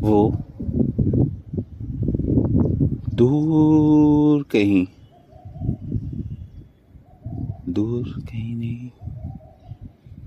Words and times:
वो 0.00 0.30
दूर 3.14 4.42
कहीं 4.42 4.86
दूर 7.68 8.08
कहीं 8.08 8.56
नहीं, 8.56 8.90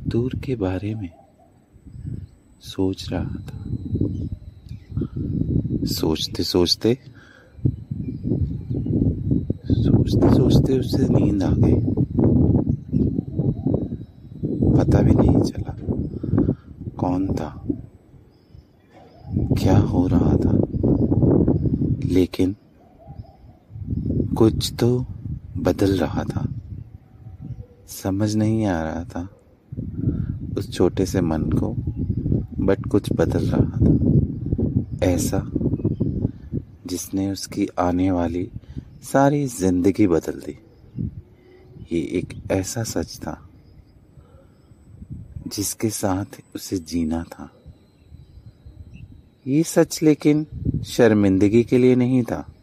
दूर 0.07 0.33
के 0.45 0.55
बारे 0.55 0.95
में 0.95 1.09
सोच 2.61 3.09
रहा 3.13 3.23
था। 3.23 3.63
सोचते 5.85 6.43
सोचते 6.43 6.97
सोचते 9.71 10.35
सोचते 10.35 10.79
उसे 10.79 11.07
नींद 11.09 11.43
आ 11.43 11.51
गई। 11.51 11.75
पता 14.77 15.01
भी 15.01 15.11
नहीं 15.11 15.41
चला 15.41 15.75
कौन 16.97 17.27
था। 17.35 17.60
क्या 19.37 19.77
हो 19.77 20.07
रहा 20.07 20.35
था? 20.37 20.57
लेकिन 22.05 22.55
कुछ 24.37 24.73
तो 24.79 25.05
बदल 25.57 25.97
रहा 25.97 26.23
था। 26.23 26.47
समझ 27.87 28.35
नहीं 28.35 28.65
आ 28.65 28.81
रहा 28.83 29.03
था 29.03 29.27
उस 30.57 30.71
छोटे 30.73 31.05
से 31.05 31.21
मन 31.21 31.43
को 31.43 31.75
बट 32.65 32.85
कुछ 32.85 33.13
बदल 33.13 33.45
रहा 33.45 33.77
था। 33.77 35.05
ऐसा 35.05 35.51
जिसने 36.87 37.31
उसकी 37.31 37.67
आने 37.79 38.11
वाली 38.11 38.49
सारी 39.03 39.45
ज़िंदगी 39.47 40.07
बदल 40.07 40.41
दी। 40.47 40.57
ये 41.91 42.01
एक 42.19 42.51
ऐसा 42.51 42.83
सच 42.83 43.17
था 43.17 43.49
जिसके 45.47 45.89
साथ 45.89 46.41
उसे 46.55 46.77
जीना 46.77 47.23
था। 47.23 47.49
ये 49.47 49.63
सच 49.63 50.03
लेकिन 50.03 50.47
शर्मिंदगी 50.85 51.63
के 51.63 51.77
लिए 51.77 51.95
नहीं 51.95 52.23
था। 52.23 52.53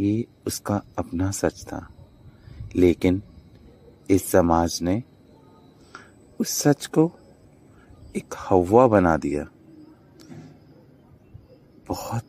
ये 0.00 0.26
उसका 0.46 0.82
अपना 0.98 1.30
सच 1.30 1.64
था। 1.64 1.88
लेकिन 2.76 3.22
इस 4.10 4.30
समाज 4.30 4.78
ने 4.82 5.02
उस 6.40 6.48
सच 6.48 6.86
को 6.86 7.12
एक 8.16 8.34
हवा 8.38 8.86
बना 8.86 9.16
दिया। 9.16 9.46
बहुत 11.88 12.24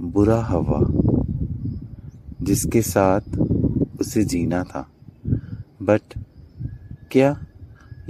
बुरा 0.00 0.40
हवा, 0.40 0.80
जिसके 2.42 2.82
साथ 2.82 3.38
उसे 4.00 4.24
जीना 4.24 4.64
था। 4.64 4.90
बट 5.82 6.02
क्या 7.10 7.46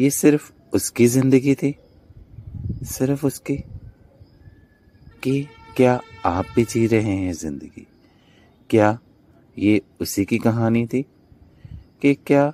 ये 0.00 0.10
सिर्फ़ 0.10 0.52
उसकी 0.74 1.06
ज़िंदगी 1.06 1.54
थी? 1.54 1.78
सिर्फ़ 2.92 3.26
उसकी 3.26 3.56
कि 5.22 5.48
क्या 5.76 6.00
आप 6.24 6.46
भी 6.56 6.64
जी 6.64 6.86
रहे 6.86 7.16
हैं 7.16 7.32
ज़िंदगी? 7.32 7.86
क्या 8.70 8.98
ये 9.58 9.82
उसी 10.00 10.24
की 10.24 10.38
कहानी 10.38 10.86
थी? 10.86 11.02
कि 12.02 12.14
क्या 12.14 12.52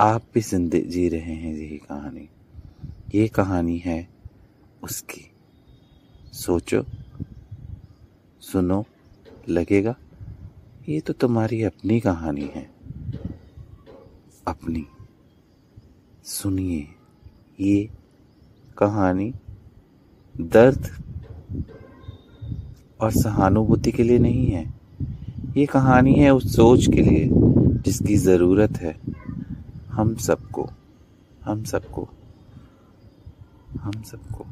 आप 0.00 0.22
भी 0.34 0.40
ज़िंदगी 0.40 0.80
जी 0.80 1.08
रहे 1.08 1.34
हैं 1.34 1.54
यही 1.54 1.78
कहानी? 1.78 2.28
ये 3.14 3.28
कहानी 3.28 3.78
है 3.78 4.08
उसकी। 4.82 5.30
सोचो, 6.32 6.84
सुनो, 8.40 8.84
लगेगा, 9.48 9.94
ये 10.88 11.00
तो 11.00 11.12
तुम्हारी 11.12 11.62
अपनी 11.62 12.00
कहानी 12.00 12.50
है। 12.54 12.70
अपनी। 14.46 14.86
सुनिए, 16.24 16.88
ये 17.60 17.90
कहानी 18.78 19.34
दर्द 20.40 20.88
और 23.00 23.10
सहानुभूति 23.10 23.92
के 23.92 24.02
लिए 24.02 24.18
नहीं 24.18 24.46
है। 24.46 24.74
ये 25.56 25.66
कहानी 25.66 26.14
है 26.14 26.30
उस 26.34 26.56
सोच 26.56 26.86
के 26.86 27.02
लिए 27.02 27.28
जिसकी 27.82 28.16
ज़रूरत 28.16 28.78
है। 28.78 28.96
हम 29.92 30.14
सबको 30.16 30.70
हम 31.44 31.64
सबको 31.64 32.08
हम 33.80 34.02
सबको। 34.02 34.46